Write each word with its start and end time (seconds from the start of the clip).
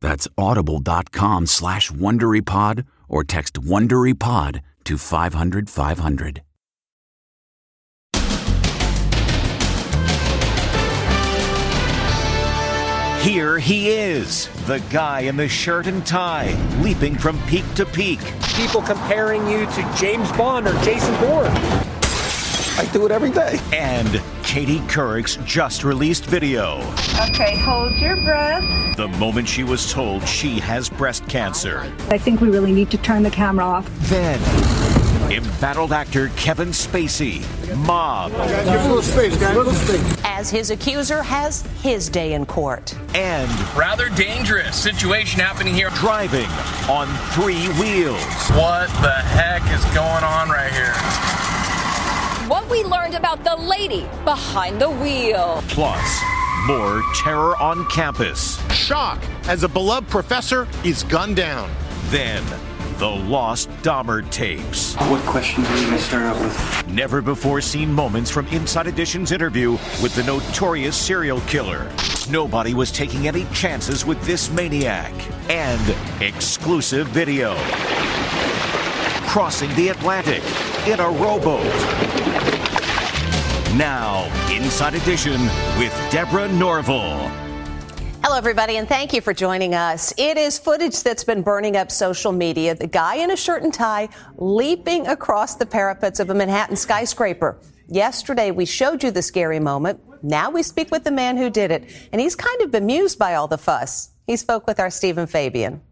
That's 0.00 0.28
audible.com 0.36 1.46
slash 1.46 1.90
WonderyPod 1.90 2.86
or 3.08 3.24
text 3.24 3.54
WonderyPod 3.54 4.60
to 4.84 4.98
500 4.98 5.70
500. 5.70 6.42
Here 13.26 13.58
he 13.58 13.88
is, 13.88 14.48
the 14.66 14.78
guy 14.88 15.22
in 15.22 15.36
the 15.36 15.48
shirt 15.48 15.88
and 15.88 16.06
tie, 16.06 16.54
leaping 16.80 17.18
from 17.18 17.42
peak 17.48 17.64
to 17.74 17.84
peak. 17.84 18.20
People 18.54 18.80
comparing 18.80 19.48
you 19.48 19.66
to 19.66 19.94
James 19.98 20.30
Bond 20.32 20.68
or 20.68 20.72
Jason 20.84 21.12
Bourne. 21.18 21.95
I 22.78 22.84
do 22.92 23.06
it 23.06 23.12
every 23.12 23.30
day. 23.30 23.58
And 23.72 24.22
Katie 24.42 24.80
Couric's 24.86 25.36
just 25.44 25.82
released 25.82 26.26
video. 26.26 26.76
Okay, 27.30 27.56
hold 27.56 27.92
your 27.94 28.16
breath. 28.16 28.96
The 28.96 29.08
moment 29.08 29.48
she 29.48 29.64
was 29.64 29.90
told 29.90 30.26
she 30.28 30.60
has 30.60 30.90
breast 30.90 31.26
cancer. 31.26 31.90
I 32.10 32.18
think 32.18 32.42
we 32.42 32.50
really 32.50 32.72
need 32.72 32.90
to 32.90 32.98
turn 32.98 33.22
the 33.22 33.30
camera 33.30 33.64
off. 33.64 33.90
Then, 34.08 34.38
embattled 35.32 35.92
actor 35.92 36.28
Kevin 36.36 36.68
Spacey, 36.68 37.40
Mob. 37.86 38.32
Little 38.32 39.00
space, 39.00 39.36
guys. 39.38 39.56
Little 39.56 39.72
space. 39.72 40.24
As 40.24 40.50
his 40.50 40.70
accuser 40.70 41.22
has 41.22 41.62
his 41.82 42.10
day 42.10 42.34
in 42.34 42.44
court. 42.44 42.94
And 43.14 43.50
rather 43.74 44.10
dangerous 44.10 44.76
situation 44.76 45.40
happening 45.40 45.72
here. 45.72 45.88
Driving 45.94 46.48
on 46.90 47.08
three 47.30 47.68
wheels. 47.80 48.22
What 48.50 48.88
the 49.00 49.12
heck 49.12 49.62
is 49.72 49.84
going 49.94 50.24
on 50.24 50.50
right 50.50 50.72
here? 50.72 51.55
What 52.48 52.68
we 52.70 52.84
learned 52.84 53.14
about 53.14 53.42
the 53.42 53.56
lady 53.56 54.02
behind 54.24 54.80
the 54.80 54.88
wheel. 54.88 55.62
Plus, 55.68 56.22
more 56.66 57.02
terror 57.14 57.56
on 57.56 57.84
campus. 57.86 58.60
Shock 58.72 59.20
as 59.48 59.64
a 59.64 59.68
beloved 59.68 60.08
professor 60.08 60.68
is 60.84 61.02
gunned 61.04 61.36
down. 61.36 61.68
Then, 62.06 62.44
the 62.98 63.08
lost 63.08 63.68
Dahmer 63.82 64.28
tapes. 64.30 64.94
What 64.94 65.20
questions 65.22 65.68
are 65.68 65.76
you 65.76 65.86
going 65.86 65.98
to 65.98 66.02
start 66.02 66.22
out 66.22 66.40
with? 66.40 66.88
Never 66.88 67.20
before 67.20 67.60
seen 67.60 67.92
moments 67.92 68.30
from 68.30 68.46
Inside 68.48 68.86
Edition's 68.86 69.32
interview 69.32 69.72
with 70.00 70.14
the 70.14 70.22
notorious 70.22 70.96
serial 70.96 71.40
killer. 71.42 71.90
Nobody 72.30 72.74
was 72.74 72.92
taking 72.92 73.26
any 73.26 73.44
chances 73.46 74.06
with 74.06 74.22
this 74.22 74.50
maniac. 74.50 75.12
And 75.50 76.22
exclusive 76.22 77.08
video. 77.08 77.56
Crossing 79.26 79.74
the 79.74 79.88
Atlantic 79.88 80.42
in 80.86 81.00
a 81.00 81.10
rowboat. 81.10 82.25
Now, 83.74 84.24
Inside 84.50 84.94
Edition 84.94 85.40
with 85.76 85.92
Deborah 86.10 86.48
Norville. 86.48 87.18
Hello, 88.22 88.38
everybody, 88.38 88.76
and 88.76 88.88
thank 88.88 89.12
you 89.12 89.20
for 89.20 89.34
joining 89.34 89.74
us. 89.74 90.14
It 90.16 90.38
is 90.38 90.58
footage 90.58 91.02
that's 91.02 91.24
been 91.24 91.42
burning 91.42 91.76
up 91.76 91.90
social 91.90 92.32
media. 92.32 92.74
The 92.74 92.86
guy 92.86 93.16
in 93.16 93.30
a 93.30 93.36
shirt 93.36 93.64
and 93.64 93.74
tie 93.74 94.08
leaping 94.36 95.06
across 95.08 95.56
the 95.56 95.66
parapets 95.66 96.20
of 96.20 96.30
a 96.30 96.34
Manhattan 96.34 96.76
skyscraper. 96.76 97.60
Yesterday, 97.88 98.50
we 98.50 98.64
showed 98.64 99.02
you 99.02 99.10
the 99.10 99.20
scary 99.20 99.60
moment. 99.60 100.00
Now 100.22 100.50
we 100.50 100.62
speak 100.62 100.90
with 100.90 101.04
the 101.04 101.10
man 101.10 101.36
who 101.36 101.50
did 101.50 101.70
it, 101.70 102.08
and 102.12 102.20
he's 102.20 102.34
kind 102.34 102.62
of 102.62 102.70
bemused 102.70 103.18
by 103.18 103.34
all 103.34 103.48
the 103.48 103.58
fuss. 103.58 104.10
He 104.26 104.36
spoke 104.36 104.66
with 104.66 104.80
our 104.80 104.90
Steven 104.90 105.26
Fabian. 105.26 105.82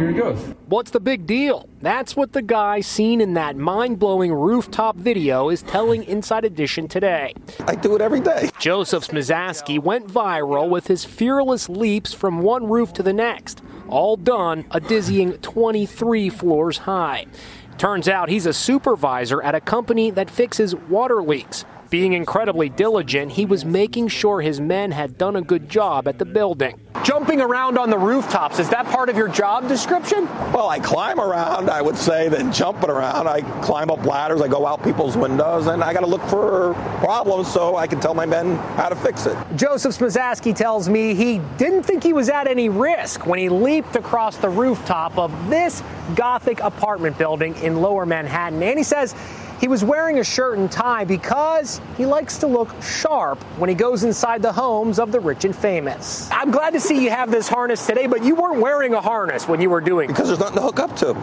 Here 0.00 0.08
he 0.08 0.14
goes. 0.14 0.38
What's 0.66 0.90
the 0.90 1.00
big 1.00 1.26
deal? 1.26 1.68
That's 1.80 2.14
what 2.14 2.32
the 2.32 2.42
guy 2.42 2.80
seen 2.80 3.20
in 3.20 3.34
that 3.34 3.56
mind 3.56 3.98
blowing 3.98 4.32
rooftop 4.32 4.96
video 4.96 5.48
is 5.48 5.62
telling 5.62 6.04
Inside 6.04 6.44
Edition 6.44 6.86
today. 6.86 7.34
I 7.66 7.74
do 7.76 7.96
it 7.96 8.02
every 8.02 8.20
day. 8.20 8.50
Joseph 8.58 9.08
Smizaski 9.08 9.78
went 9.78 10.06
viral 10.06 10.68
with 10.68 10.86
his 10.86 11.04
fearless 11.04 11.68
leaps 11.68 12.12
from 12.12 12.40
one 12.40 12.66
roof 12.66 12.92
to 12.94 13.02
the 13.02 13.12
next, 13.14 13.62
all 13.88 14.16
done 14.16 14.66
a 14.70 14.80
dizzying 14.80 15.32
23 15.38 16.28
floors 16.28 16.78
high. 16.78 17.26
Turns 17.76 18.06
out 18.06 18.28
he's 18.28 18.46
a 18.46 18.52
supervisor 18.52 19.42
at 19.42 19.54
a 19.54 19.60
company 19.60 20.10
that 20.10 20.30
fixes 20.30 20.74
water 20.74 21.22
leaks. 21.22 21.64
Being 21.90 22.12
incredibly 22.12 22.68
diligent, 22.68 23.32
he 23.32 23.44
was 23.44 23.64
making 23.64 24.06
sure 24.06 24.40
his 24.40 24.60
men 24.60 24.92
had 24.92 25.18
done 25.18 25.34
a 25.34 25.42
good 25.42 25.68
job 25.68 26.06
at 26.06 26.18
the 26.18 26.24
building. 26.24 26.80
Jumping 27.02 27.40
around 27.40 27.78
on 27.78 27.90
the 27.90 27.98
rooftops, 27.98 28.60
is 28.60 28.68
that 28.68 28.86
part 28.86 29.08
of 29.08 29.16
your 29.16 29.26
job 29.26 29.66
description? 29.66 30.26
Well, 30.52 30.68
I 30.68 30.78
climb 30.78 31.18
around, 31.18 31.68
I 31.68 31.82
would 31.82 31.96
say, 31.96 32.28
then 32.28 32.52
jumping 32.52 32.90
around. 32.90 33.26
I 33.26 33.40
climb 33.62 33.90
up 33.90 34.04
ladders, 34.06 34.40
I 34.40 34.46
go 34.46 34.68
out 34.68 34.84
people's 34.84 35.16
windows, 35.16 35.66
and 35.66 35.82
I 35.82 35.92
got 35.92 36.00
to 36.00 36.06
look 36.06 36.22
for 36.28 36.74
problems 37.00 37.52
so 37.52 37.74
I 37.74 37.88
can 37.88 37.98
tell 37.98 38.14
my 38.14 38.26
men 38.26 38.54
how 38.76 38.88
to 38.88 38.94
fix 38.94 39.26
it. 39.26 39.36
Joseph 39.56 39.98
Smizaski 39.98 40.54
tells 40.54 40.88
me 40.88 41.12
he 41.16 41.40
didn't 41.58 41.82
think 41.82 42.04
he 42.04 42.12
was 42.12 42.28
at 42.28 42.46
any 42.46 42.68
risk 42.68 43.26
when 43.26 43.40
he 43.40 43.48
leaped 43.48 43.96
across 43.96 44.36
the 44.36 44.48
rooftop 44.48 45.18
of 45.18 45.32
this 45.50 45.82
Gothic 46.14 46.60
apartment 46.60 47.18
building 47.18 47.56
in 47.56 47.80
lower 47.80 48.06
Manhattan. 48.06 48.62
And 48.62 48.78
he 48.78 48.84
says 48.84 49.16
he 49.60 49.68
was 49.68 49.84
wearing 49.84 50.20
a 50.20 50.24
shirt 50.24 50.58
and 50.58 50.72
tie 50.72 51.04
because 51.04 51.82
he 51.98 52.06
likes 52.06 52.38
to 52.38 52.46
look 52.46 52.70
sharp 52.82 53.38
when 53.58 53.68
he 53.68 53.74
goes 53.74 54.04
inside 54.04 54.40
the 54.40 54.52
homes 54.52 54.98
of 54.98 55.12
the 55.12 55.20
rich 55.20 55.44
and 55.44 55.54
famous. 55.54 56.30
I'm 56.32 56.50
glad 56.50 56.72
to 56.72 56.80
see 56.80 57.04
you 57.04 57.10
have 57.10 57.30
this 57.30 57.46
harness 57.46 57.86
today, 57.86 58.06
but 58.06 58.24
you 58.24 58.34
weren't 58.34 58.60
wearing 58.60 58.94
a 58.94 59.00
harness 59.02 59.46
when 59.46 59.60
you 59.60 59.68
were 59.68 59.82
doing 59.82 60.08
Because 60.08 60.28
there's 60.28 60.40
nothing 60.40 60.56
to 60.56 60.62
hook 60.62 60.80
up 60.80 60.96
to. 60.96 61.14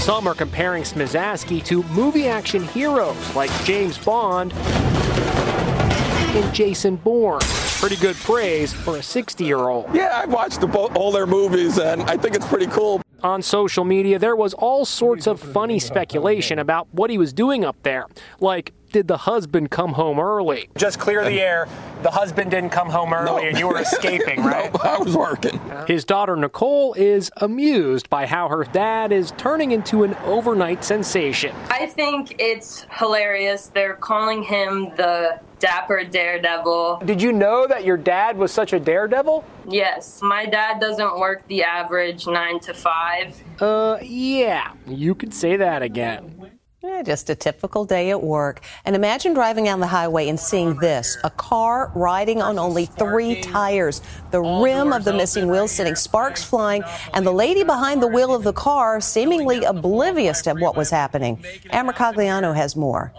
Some 0.00 0.28
are 0.28 0.34
comparing 0.34 0.84
Smizaski 0.84 1.64
to 1.64 1.82
movie 1.84 2.28
action 2.28 2.62
heroes 2.68 3.34
like 3.34 3.50
James 3.64 3.98
Bond 3.98 4.52
and 4.52 6.54
Jason 6.54 6.94
Bourne. 6.96 7.40
Pretty 7.80 7.96
good 7.96 8.16
praise 8.16 8.72
for 8.72 8.98
a 8.98 9.02
60 9.02 9.44
year 9.44 9.58
old. 9.58 9.92
Yeah, 9.92 10.20
I've 10.22 10.32
watched 10.32 10.60
the, 10.60 10.68
all 10.68 11.10
their 11.10 11.26
movies, 11.26 11.78
and 11.78 12.02
I 12.02 12.16
think 12.16 12.36
it's 12.36 12.46
pretty 12.46 12.68
cool. 12.68 13.01
On 13.22 13.40
social 13.40 13.84
media, 13.84 14.18
there 14.18 14.34
was 14.34 14.52
all 14.54 14.84
sorts 14.84 15.26
of 15.28 15.38
funny 15.40 15.78
speculation 15.78 16.58
about 16.58 16.88
what 16.92 17.08
he 17.08 17.18
was 17.18 17.32
doing 17.32 17.64
up 17.64 17.76
there. 17.84 18.06
Like, 18.40 18.72
did 18.90 19.06
the 19.06 19.16
husband 19.16 19.70
come 19.70 19.92
home 19.92 20.18
early? 20.18 20.68
Just 20.76 20.98
clear 20.98 21.24
the 21.24 21.40
air. 21.40 21.68
The 22.02 22.10
husband 22.10 22.50
didn't 22.50 22.70
come 22.70 22.90
home 22.90 23.14
early 23.14 23.42
No. 23.42 23.48
and 23.48 23.58
you 23.58 23.68
were 23.68 23.78
escaping, 23.80 24.42
right? 24.42 24.72
No, 24.74 24.80
I 24.82 24.98
was 24.98 25.16
working. 25.16 25.60
His 25.86 26.04
daughter 26.04 26.34
Nicole 26.34 26.94
is 26.94 27.30
amused 27.38 28.10
by 28.10 28.26
how 28.26 28.48
her 28.48 28.64
dad 28.64 29.12
is 29.12 29.32
turning 29.38 29.70
into 29.70 30.02
an 30.02 30.14
overnight 30.24 30.82
sensation. 30.84 31.54
I 31.70 31.86
think 31.86 32.34
it's 32.40 32.86
hilarious. 32.90 33.68
They're 33.72 33.94
calling 33.94 34.42
him 34.42 34.92
the 34.96 35.40
dapper 35.62 36.02
daredevil. 36.02 37.02
Did 37.04 37.22
you 37.22 37.32
know 37.32 37.68
that 37.68 37.84
your 37.84 37.96
dad 37.96 38.36
was 38.36 38.52
such 38.52 38.72
a 38.72 38.80
daredevil? 38.80 39.44
Yes, 39.68 40.20
my 40.20 40.44
dad 40.44 40.80
doesn't 40.80 41.18
work 41.20 41.46
the 41.46 41.62
average 41.62 42.26
nine 42.26 42.58
to 42.60 42.74
five. 42.74 43.40
Uh, 43.60 43.96
yeah, 44.02 44.72
you 44.86 45.14
could 45.14 45.32
say 45.32 45.56
that 45.56 45.80
again. 45.80 46.50
Yeah, 46.84 47.00
just 47.04 47.30
a 47.30 47.36
typical 47.36 47.84
day 47.84 48.10
at 48.10 48.20
work. 48.20 48.60
And 48.84 48.96
imagine 48.96 49.34
driving 49.34 49.66
down 49.66 49.78
the 49.78 49.86
highway 49.86 50.28
and 50.28 50.38
seeing 50.38 50.76
this 50.78 51.16
a 51.22 51.30
car 51.30 51.92
riding 51.94 52.42
on 52.42 52.58
only 52.58 52.86
three 52.86 53.40
tires, 53.40 54.02
the 54.32 54.40
rim 54.40 54.92
of 54.92 55.04
the 55.04 55.12
missing 55.12 55.48
wheel 55.48 55.68
sending 55.68 55.94
sparks 55.94 56.42
flying, 56.42 56.82
and 57.14 57.24
the 57.24 57.30
lady 57.30 57.62
behind 57.62 58.02
the 58.02 58.08
wheel 58.08 58.34
of 58.34 58.42
the 58.42 58.52
car 58.52 59.00
seemingly 59.00 59.62
oblivious 59.62 60.42
to 60.42 60.54
what 60.54 60.76
was 60.76 60.90
happening. 60.90 61.44
Ann 61.70 61.86
Mercogliano 61.86 62.52
has 62.52 62.74
more. 62.74 63.12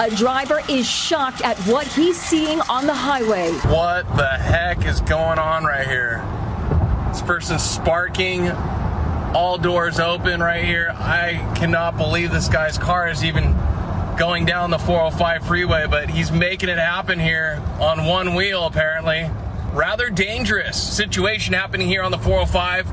A 0.00 0.10
driver 0.10 0.62
is 0.70 0.88
shocked 0.88 1.42
at 1.42 1.58
what 1.60 1.86
he's 1.86 2.20
seeing 2.20 2.60
on 2.62 2.86
the 2.86 2.94
highway. 2.94 3.50
What 3.68 4.08
the 4.16 4.26
heck 4.26 4.86
is 4.86 5.02
going 5.02 5.38
on 5.38 5.64
right 5.64 5.86
here? 5.86 6.24
This 7.08 7.20
person's 7.20 7.62
sparking, 7.62 8.50
all 9.34 9.58
doors 9.58 10.00
open 10.00 10.40
right 10.40 10.64
here. 10.64 10.94
I 10.96 11.34
cannot 11.56 11.98
believe 11.98 12.32
this 12.32 12.48
guy's 12.48 12.78
car 12.78 13.10
is 13.10 13.22
even 13.22 13.52
going 14.16 14.46
down 14.46 14.70
the 14.70 14.78
405 14.78 15.46
freeway, 15.46 15.86
but 15.86 16.08
he's 16.08 16.32
making 16.32 16.70
it 16.70 16.78
happen 16.78 17.18
here 17.18 17.62
on 17.78 18.06
one 18.06 18.34
wheel, 18.34 18.64
apparently. 18.64 19.30
Rather 19.74 20.08
dangerous 20.08 20.82
situation 20.82 21.52
happening 21.52 21.86
here 21.86 22.02
on 22.02 22.10
the 22.10 22.18
405. 22.18 22.86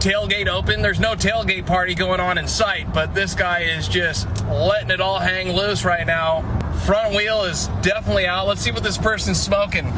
Tailgate 0.00 0.46
open. 0.46 0.82
There's 0.82 1.00
no 1.00 1.14
tailgate 1.14 1.66
party 1.66 1.94
going 1.94 2.20
on 2.20 2.38
in 2.38 2.46
sight, 2.46 2.92
but 2.92 3.14
this 3.14 3.34
guy 3.34 3.60
is 3.60 3.88
just 3.88 4.28
letting 4.46 4.90
it 4.90 5.00
all 5.00 5.18
hang 5.18 5.52
loose 5.52 5.84
right 5.84 6.06
now. 6.06 6.42
Front 6.84 7.14
wheel 7.14 7.42
is 7.44 7.68
definitely 7.82 8.26
out. 8.26 8.46
Let's 8.46 8.60
see 8.60 8.70
what 8.70 8.82
this 8.82 8.98
person's 8.98 9.40
smoking. 9.40 9.86
Ma'am, 9.86 9.94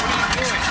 what 0.00 0.10
are 0.10 0.18
you 0.18 0.34
doing? 0.40 0.62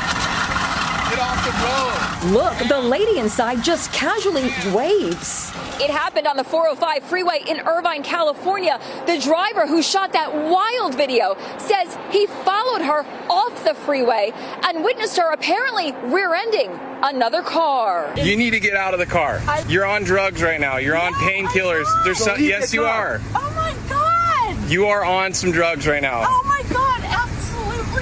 Get 1.10 1.20
off 1.20 1.46
the 1.46 1.52
road. 1.64 2.09
Look, 2.26 2.58
the 2.68 2.82
lady 2.82 3.18
inside 3.18 3.64
just 3.64 3.94
casually 3.94 4.52
waves. 4.74 5.52
It 5.80 5.90
happened 5.90 6.28
on 6.28 6.36
the 6.36 6.44
405 6.44 7.04
freeway 7.04 7.44
in 7.48 7.62
Irvine, 7.62 8.04
California. 8.04 8.78
The 9.08 9.18
driver 9.20 9.66
who 9.66 9.82
shot 9.82 10.12
that 10.12 10.36
wild 10.36 10.96
video 10.96 11.38
says 11.58 11.98
he 12.12 12.28
followed 12.28 12.82
her 12.82 13.06
off 13.30 13.64
the 13.64 13.74
freeway 13.74 14.34
and 14.64 14.84
witnessed 14.84 15.16
her 15.16 15.32
apparently 15.32 15.94
rear 16.12 16.34
ending 16.34 16.70
another 17.04 17.42
car. 17.42 18.14
You 18.18 18.36
need 18.36 18.52
to 18.52 18.60
get 18.60 18.76
out 18.76 18.94
of 18.94 19.00
the 19.00 19.06
car. 19.06 19.42
You're 19.70 19.86
on 19.86 20.04
drugs 20.04 20.44
right 20.44 20.60
now. 20.60 20.76
You're 20.76 20.98
on 20.98 21.14
painkillers. 21.14 21.88
There's 22.04 22.20
some, 22.20 22.38
yes, 22.42 22.74
you 22.74 22.84
are. 22.84 23.22
Oh 23.34 23.54
my 23.56 23.74
god! 23.88 24.70
You 24.70 24.88
are 24.88 25.06
on 25.06 25.34
some 25.34 25.54
drugs 25.54 25.88
right 25.88 26.02
now. 26.02 26.26
Oh 26.28 26.44
my 26.46 26.58
god, 26.58 26.58
absolutely. 26.58 26.59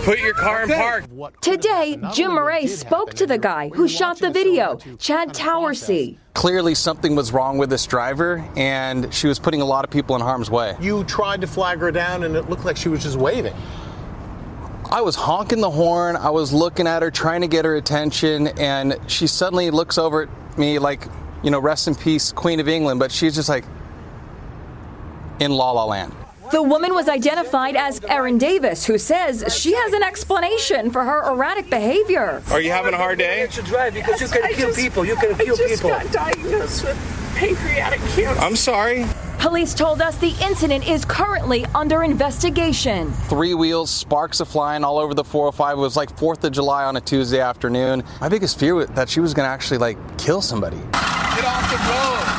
Put 0.03 0.19
your 0.19 0.33
car 0.33 0.63
in 0.63 0.69
park. 0.69 1.05
Today, 1.41 1.97
Jim 2.13 2.33
Moret 2.33 2.69
spoke 2.69 3.13
to 3.15 3.25
the 3.25 3.37
guy 3.37 3.69
who 3.69 3.87
shot 3.87 4.19
the 4.19 4.29
video, 4.29 4.77
Chad 4.99 5.33
Towersey. 5.33 6.17
Clearly, 6.33 6.75
something 6.75 7.15
was 7.15 7.31
wrong 7.31 7.57
with 7.57 7.69
this 7.69 7.85
driver, 7.85 8.45
and 8.55 9.13
she 9.13 9.27
was 9.27 9.39
putting 9.39 9.61
a 9.61 9.65
lot 9.65 9.83
of 9.83 9.91
people 9.91 10.15
in 10.15 10.21
harm's 10.21 10.49
way. 10.49 10.75
You 10.79 11.03
tried 11.05 11.41
to 11.41 11.47
flag 11.47 11.79
her 11.79 11.91
down, 11.91 12.23
and 12.23 12.35
it 12.35 12.49
looked 12.49 12.65
like 12.65 12.77
she 12.77 12.89
was 12.89 13.03
just 13.03 13.17
waving. 13.17 13.53
I 14.89 15.01
was 15.01 15.15
honking 15.15 15.61
the 15.61 15.69
horn. 15.69 16.15
I 16.15 16.29
was 16.29 16.53
looking 16.53 16.87
at 16.87 17.01
her, 17.01 17.11
trying 17.11 17.41
to 17.41 17.47
get 17.47 17.65
her 17.65 17.75
attention, 17.75 18.47
and 18.59 18.97
she 19.07 19.27
suddenly 19.27 19.69
looks 19.71 19.97
over 19.97 20.23
at 20.23 20.57
me 20.57 20.79
like, 20.79 21.07
you 21.43 21.51
know, 21.51 21.59
rest 21.59 21.87
in 21.87 21.95
peace, 21.95 22.31
Queen 22.31 22.59
of 22.59 22.67
England, 22.67 22.99
but 22.99 23.11
she's 23.11 23.35
just 23.35 23.49
like 23.49 23.65
in 25.39 25.51
La 25.51 25.71
La 25.71 25.85
Land. 25.85 26.13
The 26.51 26.63
woman 26.63 26.93
was 26.93 27.09
identified 27.09 27.75
as 27.75 28.01
Erin 28.05 28.37
Davis, 28.37 28.85
who 28.85 28.97
says 28.97 29.43
she 29.53 29.73
has 29.73 29.93
an 29.93 30.03
explanation 30.03 30.91
for 30.91 31.03
her 31.03 31.29
erratic 31.31 31.69
behavior. 31.69 32.41
Are 32.51 32.61
you 32.61 32.71
having 32.71 32.93
a 32.93 32.97
hard 32.97 33.19
day? 33.19 33.47
to 33.47 33.61
drive 33.63 33.93
because 33.93 34.21
you 34.21 34.27
can 34.27 34.53
kill 34.53 34.73
people. 34.73 35.05
You 35.05 35.15
can 35.15 35.35
kill 35.35 35.53
I 35.55 35.57
just 35.57 35.73
people. 35.83 35.89
got 35.89 36.11
diagnosed 36.11 36.83
with 36.83 37.31
pancreatic 37.35 37.99
cancer. 37.99 38.41
I'm 38.41 38.55
sorry. 38.55 39.05
Police 39.39 39.73
told 39.73 40.01
us 40.01 40.17
the 40.17 40.35
incident 40.41 40.87
is 40.87 41.05
currently 41.05 41.65
under 41.75 42.03
investigation. 42.03 43.11
Three 43.29 43.53
wheels, 43.53 43.89
sparks 43.89 44.41
are 44.41 44.45
flying 44.45 44.83
all 44.83 44.97
over 44.97 45.13
the 45.13 45.23
405. 45.23 45.77
It 45.77 45.81
was 45.81 45.95
like 45.95 46.15
4th 46.17 46.43
of 46.43 46.51
July 46.51 46.83
on 46.85 46.97
a 46.97 47.01
Tuesday 47.01 47.39
afternoon. 47.39 48.03
My 48.19 48.29
biggest 48.29 48.59
fear 48.59 48.75
was 48.75 48.87
that 48.89 49.09
she 49.09 49.19
was 49.19 49.33
going 49.33 49.45
to 49.45 49.51
actually 49.51 49.77
like 49.77 49.97
kill 50.17 50.41
somebody. 50.41 50.77
Get 50.77 51.45
off 51.45 51.71
the 51.71 51.77
road. 51.77 52.36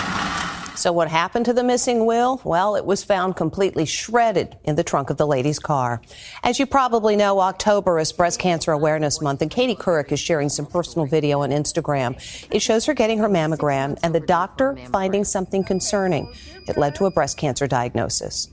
So, 0.79 0.93
what 0.93 1.09
happened 1.09 1.45
to 1.47 1.53
the 1.53 1.65
missing 1.65 2.07
will? 2.07 2.41
Well, 2.45 2.77
it 2.77 2.87
was 2.87 3.03
found 3.03 3.35
completely 3.35 3.85
shredded 3.85 4.57
in 4.63 4.77
the 4.77 4.85
trunk 4.85 5.11
of 5.11 5.17
the 5.17 5.27
lady's 5.27 5.59
car. 5.59 6.01
As 6.45 6.61
you 6.61 6.67
probably 6.67 7.17
know, 7.17 7.41
October 7.41 7.99
is 7.99 8.13
Breast 8.13 8.39
Cancer 8.39 8.71
Awareness 8.71 9.21
Month, 9.21 9.43
and 9.43 9.51
Katie 9.51 9.75
Couric 9.75 10.13
is 10.13 10.21
sharing 10.21 10.49
some 10.49 10.67
personal 10.67 11.05
video 11.05 11.41
on 11.41 11.51
Instagram. 11.51 12.15
It 12.53 12.63
shows 12.63 12.87
her 12.87 12.95
getting 12.95 13.19
her 13.19 13.29
mammogram 13.29 13.99
and 14.05 14.15
the 14.15 14.21
doctor 14.21 14.77
finding 14.93 15.25
something 15.25 15.65
concerning. 15.65 16.33
It 16.69 16.77
led 16.77 16.95
to 16.95 17.07
a 17.07 17.11
breast 17.11 17.39
cancer 17.39 17.67
diagnosis. 17.67 18.47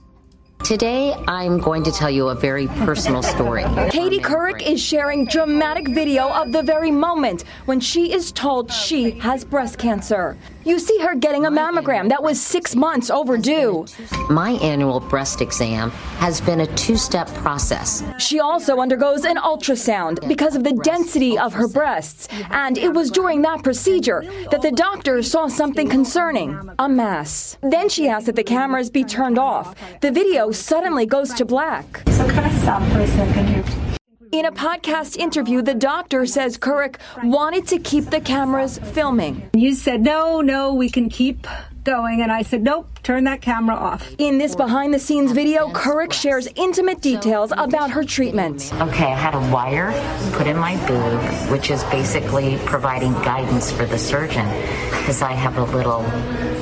Today, 0.64 1.14
I'm 1.28 1.60
going 1.60 1.84
to 1.84 1.92
tell 1.92 2.10
you 2.10 2.30
a 2.30 2.36
very 2.36 2.66
personal 2.66 3.22
story. 3.22 3.66
Katie 3.92 4.18
Couric 4.18 4.64
is 4.64 4.82
sharing 4.82 5.26
dramatic 5.26 5.90
video 5.90 6.28
of 6.30 6.54
the 6.54 6.64
very 6.64 6.90
moment 6.90 7.44
when 7.66 7.80
she 7.80 8.12
is 8.12 8.32
told 8.32 8.72
she 8.72 9.12
has 9.20 9.46
breast 9.46 9.78
cancer. 9.78 10.36
You 10.66 10.80
see 10.80 10.98
her 10.98 11.14
getting 11.14 11.46
a 11.46 11.52
mammogram 11.52 12.10
that 12.10 12.24
was 12.24 12.42
six 12.42 12.76
months 12.76 13.12
overdue. 13.12 13.86
My 14.32 14.54
annual 14.64 15.00
breast 15.00 15.40
exam 15.40 15.92
has 16.18 16.42
been 16.42 16.62
a 16.62 16.76
two 16.76 16.98
step 16.98 17.28
process. 17.36 18.04
She 18.18 18.40
also 18.40 18.80
undergoes 18.80 19.26
an 19.26 19.38
ultrasound 19.38 20.28
because 20.28 20.56
of 20.56 20.64
the 20.64 20.74
density 20.74 21.38
of 21.38 21.54
her 21.54 21.68
breasts. 21.68 22.28
And 22.50 22.80
it 22.80 22.92
was 22.92 23.12
during 23.12 23.44
that 23.44 23.64
procedure 23.64 24.24
that 24.50 24.64
the 24.64 24.72
doctor 24.72 25.22
saw 25.22 25.48
something 25.48 25.88
concerning 25.88 26.58
a 26.80 26.90
mass. 26.90 27.60
Then 27.62 27.88
she 27.88 28.10
asked 28.10 28.26
that 28.26 28.36
the 28.36 28.44
cameras 28.44 28.90
be 28.90 29.04
turned 29.04 29.38
off. 29.38 29.76
The 30.02 30.12
video 30.12 30.50
suddenly 30.50 31.06
goes 31.06 31.32
to 31.36 31.46
black. 31.46 32.02
So 32.10 32.28
can 32.28 32.44
I 32.44 32.52
stop 32.62 32.82
for 32.92 33.02
a 33.02 33.08
second 33.08 33.48
here? 33.50 33.85
In 34.32 34.46
a 34.46 34.52
podcast 34.52 35.18
interview, 35.18 35.62
the 35.62 35.74
doctor 35.74 36.26
says 36.26 36.58
Couric 36.58 36.98
wanted 37.24 37.68
to 37.68 37.80
keep 37.80 38.06
the 38.06 38.20
cameras 38.20 38.80
filming. 38.94 39.50
You 39.54 39.74
said, 39.74 40.02
no, 40.02 40.42
no, 40.42 40.74
we 40.74 40.90
can 40.90 41.10
keep 41.10 41.48
going. 41.86 42.22
And 42.22 42.32
I 42.32 42.42
said, 42.42 42.64
nope, 42.64 42.88
turn 43.04 43.24
that 43.26 43.42
camera 43.42 43.76
off. 43.76 44.14
In 44.18 44.38
this 44.38 44.56
behind 44.56 44.94
the 44.94 45.00
scenes 45.00 45.32
video, 45.32 45.70
Couric 45.70 46.12
shares 46.12 46.48
intimate 46.56 47.02
details 47.02 47.54
about 47.56 47.92
her 47.92 48.04
treatment. 48.04 48.74
Okay, 48.82 49.06
I 49.06 49.16
had 49.16 49.36
a 49.36 49.52
wire 49.54 49.92
put 50.34 50.48
in 50.48 50.58
my 50.58 50.76
boob, 50.88 51.22
which 51.52 51.72
is 51.72 51.84
basically 51.86 52.58
providing 52.66 53.14
guidance 53.14 53.72
for 53.72 53.86
the 53.86 53.98
surgeon 53.98 54.46
because 54.90 55.22
I 55.22 55.34
have 55.34 55.58
a 55.58 55.64
little 55.66 56.02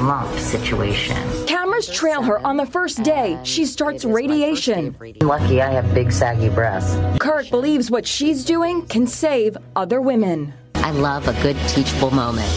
lump 0.06 0.38
situation. 0.38 1.18
Cameras 1.48 1.90
trail 1.90 2.22
her 2.22 2.46
on 2.46 2.58
the 2.58 2.66
first 2.66 3.04
day. 3.04 3.40
She 3.44 3.66
starts 3.66 4.04
radiation. 4.04 4.96
Lucky 5.22 5.62
I 5.62 5.72
have 5.72 5.94
big 5.94 6.12
saggy 6.12 6.50
breasts. 6.50 6.96
Couric 7.20 7.50
believes 7.50 7.90
what 7.90 8.06
she's 8.06 8.44
doing 8.44 8.86
can 8.88 9.08
save 9.08 9.56
other 9.76 10.02
women. 10.02 10.54
I 10.76 10.92
love 10.92 11.30
a 11.30 11.42
good 11.42 11.56
teachable 11.70 12.12
moment, 12.12 12.50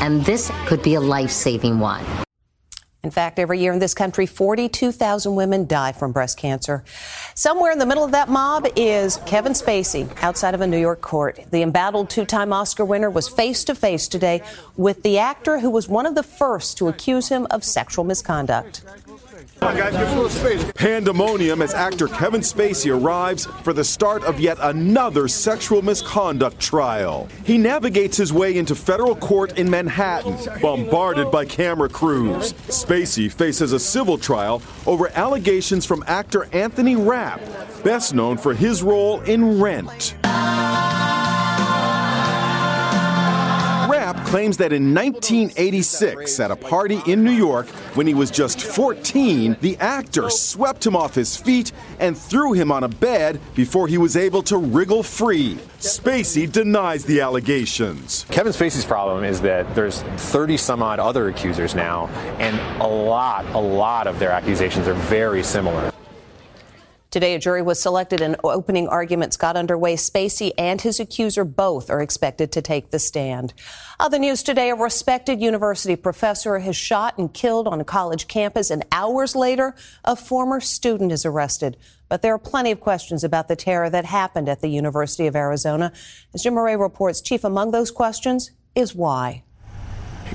and 0.00 0.24
this 0.24 0.50
could 0.66 0.82
be 0.82 0.94
a 0.94 1.00
life 1.00 1.30
saving 1.30 1.78
one. 1.78 2.04
In 3.04 3.12
fact, 3.12 3.38
every 3.38 3.60
year 3.60 3.72
in 3.72 3.78
this 3.78 3.94
country, 3.94 4.26
42,000 4.26 5.34
women 5.34 5.66
die 5.66 5.92
from 5.92 6.10
breast 6.10 6.36
cancer. 6.36 6.84
Somewhere 7.34 7.70
in 7.70 7.78
the 7.78 7.86
middle 7.86 8.04
of 8.04 8.10
that 8.10 8.28
mob 8.28 8.66
is 8.74 9.18
Kevin 9.24 9.52
Spacey 9.52 10.10
outside 10.20 10.52
of 10.52 10.60
a 10.60 10.66
New 10.66 10.80
York 10.80 11.00
court. 11.00 11.38
The 11.52 11.62
embattled 11.62 12.10
two 12.10 12.24
time 12.24 12.52
Oscar 12.52 12.84
winner 12.84 13.08
was 13.08 13.28
face 13.28 13.62
to 13.64 13.74
face 13.76 14.08
today 14.08 14.42
with 14.76 15.02
the 15.04 15.18
actor 15.18 15.60
who 15.60 15.70
was 15.70 15.88
one 15.88 16.06
of 16.06 16.16
the 16.16 16.24
first 16.24 16.76
to 16.78 16.88
accuse 16.88 17.28
him 17.28 17.46
of 17.50 17.62
sexual 17.62 18.04
misconduct. 18.04 18.82
Pandemonium 20.74 21.62
as 21.62 21.74
actor 21.74 22.08
Kevin 22.08 22.40
Spacey 22.40 22.90
arrives 22.94 23.46
for 23.62 23.72
the 23.72 23.84
start 23.84 24.24
of 24.24 24.40
yet 24.40 24.58
another 24.60 25.28
sexual 25.28 25.82
misconduct 25.82 26.58
trial. 26.58 27.28
He 27.44 27.58
navigates 27.58 28.16
his 28.16 28.32
way 28.32 28.56
into 28.56 28.74
federal 28.74 29.14
court 29.14 29.58
in 29.58 29.70
Manhattan, 29.70 30.36
bombarded 30.60 31.30
by 31.30 31.44
camera 31.44 31.88
crews. 31.88 32.52
Spacey 32.68 33.30
faces 33.30 33.72
a 33.72 33.78
civil 33.78 34.18
trial 34.18 34.62
over 34.86 35.08
allegations 35.14 35.86
from 35.86 36.02
actor 36.06 36.48
Anthony 36.52 36.96
Rapp, 36.96 37.40
best 37.84 38.14
known 38.14 38.38
for 38.38 38.54
his 38.54 38.82
role 38.82 39.20
in 39.20 39.60
Rent. 39.60 40.14
Claims 44.28 44.58
that 44.58 44.74
in 44.74 44.94
1986, 44.94 46.38
at 46.38 46.50
a 46.50 46.56
party 46.56 47.00
in 47.06 47.24
New 47.24 47.32
York, 47.32 47.66
when 47.96 48.06
he 48.06 48.12
was 48.12 48.30
just 48.30 48.60
14, 48.60 49.56
the 49.62 49.74
actor 49.78 50.28
swept 50.28 50.86
him 50.86 50.94
off 50.94 51.14
his 51.14 51.34
feet 51.34 51.72
and 51.98 52.16
threw 52.16 52.52
him 52.52 52.70
on 52.70 52.84
a 52.84 52.88
bed 52.88 53.40
before 53.54 53.88
he 53.88 53.96
was 53.96 54.18
able 54.18 54.42
to 54.42 54.58
wriggle 54.58 55.02
free. 55.02 55.54
Spacey 55.78 56.50
denies 56.50 57.06
the 57.06 57.22
allegations. 57.22 58.26
Kevin 58.30 58.52
Spacey's 58.52 58.84
problem 58.84 59.24
is 59.24 59.40
that 59.40 59.74
there's 59.74 60.02
30 60.02 60.58
some 60.58 60.82
odd 60.82 60.98
other 60.98 61.28
accusers 61.28 61.74
now, 61.74 62.08
and 62.38 62.58
a 62.82 62.86
lot, 62.86 63.46
a 63.54 63.58
lot 63.58 64.06
of 64.06 64.18
their 64.18 64.30
accusations 64.30 64.86
are 64.86 64.94
very 64.94 65.42
similar. 65.42 65.90
Today, 67.10 67.34
a 67.34 67.38
jury 67.38 67.62
was 67.62 67.80
selected 67.80 68.20
and 68.20 68.36
opening 68.44 68.86
arguments 68.86 69.38
got 69.38 69.56
underway. 69.56 69.96
Spacey 69.96 70.52
and 70.58 70.78
his 70.78 71.00
accuser 71.00 71.42
both 71.42 71.88
are 71.88 72.02
expected 72.02 72.52
to 72.52 72.60
take 72.60 72.90
the 72.90 72.98
stand. 72.98 73.54
Other 73.98 74.18
news 74.18 74.42
today, 74.42 74.68
a 74.68 74.74
respected 74.74 75.40
university 75.40 75.96
professor 75.96 76.58
has 76.58 76.76
shot 76.76 77.16
and 77.16 77.32
killed 77.32 77.66
on 77.66 77.80
a 77.80 77.84
college 77.84 78.28
campus, 78.28 78.70
and 78.70 78.84
hours 78.92 79.34
later, 79.34 79.74
a 80.04 80.16
former 80.16 80.60
student 80.60 81.10
is 81.10 81.24
arrested. 81.24 81.78
But 82.10 82.20
there 82.20 82.34
are 82.34 82.38
plenty 82.38 82.72
of 82.72 82.80
questions 82.80 83.24
about 83.24 83.48
the 83.48 83.56
terror 83.56 83.88
that 83.88 84.04
happened 84.04 84.50
at 84.50 84.60
the 84.60 84.68
University 84.68 85.26
of 85.26 85.34
Arizona. 85.34 85.92
As 86.34 86.42
Jim 86.42 86.54
Moret 86.54 86.78
reports, 86.78 87.22
chief 87.22 87.42
among 87.42 87.70
those 87.70 87.90
questions 87.90 88.50
is 88.74 88.94
why. 88.94 89.44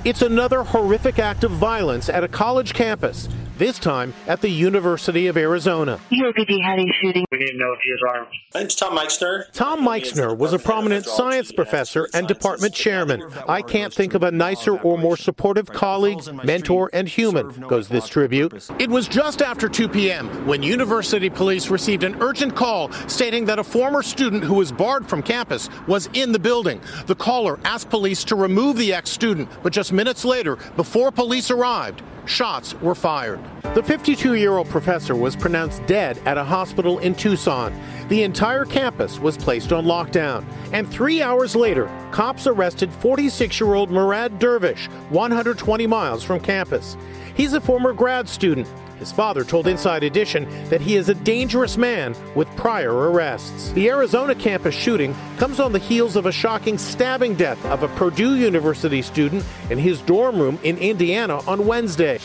It's 0.04 0.24
another 0.24 0.64
horrific 0.64 1.20
act 1.20 1.44
of 1.44 1.52
violence 1.52 2.10
at 2.10 2.24
a 2.24 2.28
college 2.28 2.74
campus 2.74 3.30
this 3.58 3.80
time 3.80 4.14
at 4.28 4.42
the 4.42 4.50
University 4.50 5.28
of 5.28 5.38
Arizona. 5.38 6.00
UAPD 6.12 6.64
had 6.64 6.80
a 6.80 6.86
shooting. 7.02 7.26
We 7.32 7.40
need 7.40 7.52
to 7.52 7.58
know 7.58 7.74
if 7.74 7.80
he 7.84 7.90
is 7.90 8.02
armed. 8.08 8.28
My 8.54 8.62
name's 8.62 8.76
Tom 8.76 8.96
Meixner. 8.96 9.48
Tom 9.54 9.84
Meixner 9.84 10.34
was 10.34 10.54
a 10.54 10.60
prominent 10.60 11.06
science 11.06 11.52
professor 11.52 12.08
and 12.14 12.28
department 12.28 12.74
chairman. 12.74 13.24
I 13.48 13.62
can't 13.62 13.94
think 13.94 14.14
of 14.14 14.24
a 14.24 14.32
nicer 14.32 14.78
or 14.78 14.98
more 14.98 15.18
supportive 15.18 15.68
colleague, 15.72 16.22
mentor, 16.44 16.90
and 16.94 17.08
human, 17.08 17.50
goes 17.68 17.88
this 17.88 18.08
tribute. 18.08 18.70
It 18.80 18.90
was 18.90 19.08
just 19.08 19.42
after 19.42 19.70
2 19.70 19.90
p.m. 19.90 20.28
when 20.48 20.64
university 20.64 21.30
police 21.30 21.70
received 21.70 22.04
an 22.04 22.22
urgent 22.22 22.56
call 22.56 22.92
stating 23.08 23.46
that 23.46 23.60
a 23.60 23.64
former 23.64 24.04
student 24.04 24.44
who 24.44 24.56
was 24.56 24.72
barred 24.72 25.08
from 25.08 25.22
campus 25.22 25.70
was 25.88 26.10
in 26.14 26.32
the 26.32 26.40
building. 26.40 26.82
The 27.06 27.16
caller 27.16 27.60
asked 27.64 27.90
police 27.90 28.24
to 28.26 28.36
remove 28.36 28.78
the 28.78 28.94
ex 28.94 29.10
student, 29.10 29.50
but 29.62 29.74
just 29.74 29.92
minutes 29.92 30.26
later, 30.26 30.58
before 30.76 31.12
police 31.12 31.52
arrived, 31.52 32.02
shots 32.26 32.74
were 32.82 32.96
fired. 32.96 33.40
The 33.76 33.84
52 33.84 34.36
year 34.36 34.58
old 34.58 34.70
professor 34.70 35.16
was 35.16 35.36
pronounced 35.36 35.86
dead 35.86 36.20
at 36.26 36.38
a 36.38 36.44
hospital 36.44 37.00
in 37.00 37.16
Tucson. 37.16 37.74
The 38.10 38.24
entire 38.24 38.66
campus 38.66 39.20
was 39.20 39.38
placed 39.38 39.72
on 39.72 39.86
lockdown. 39.86 40.46
And 40.72 40.88
three 40.90 41.22
hours 41.22 41.56
later, 41.56 41.90
cops 42.12 42.48
arrested 42.48 42.92
46 42.94 43.60
year 43.60 43.74
old 43.74 43.90
Murad 43.90 44.40
Dervish, 44.40 44.88
120 45.10 45.88
miles 45.88 46.24
from 46.24 46.40
campus. 46.40 46.98
He's 47.36 47.54
a 47.54 47.62
former 47.62 47.94
grad 47.94 48.30
student. 48.30 48.68
His 49.04 49.12
father 49.12 49.44
told 49.44 49.68
Inside 49.68 50.02
Edition 50.04 50.48
that 50.70 50.80
he 50.80 50.96
is 50.96 51.10
a 51.10 51.14
dangerous 51.14 51.78
man 51.78 52.16
with 52.36 52.48
prior 52.56 53.12
arrests. 53.12 53.74
The 53.74 53.90
Arizona 53.90 54.34
campus 54.34 54.74
shooting 54.74 55.14
comes 55.36 55.60
on 55.60 55.74
the 55.74 55.80
heels 55.80 56.16
of 56.16 56.26
a 56.26 56.32
shocking 56.32 56.78
stabbing 56.78 57.36
death 57.36 57.66
of 57.66 57.84
a 57.84 57.90
Purdue 57.90 58.38
University 58.38 59.02
student 59.02 59.44
in 59.70 59.78
his 59.78 60.02
dorm 60.04 60.40
room 60.40 60.58
in 60.64 60.78
Indiana 60.78 61.40
on 61.50 61.68
Wednesday. 61.68 62.18